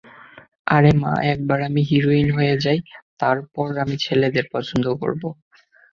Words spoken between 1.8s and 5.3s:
Heroine হয়ে যাই, তারপর আমি ছেলেদের পছন্দ করব।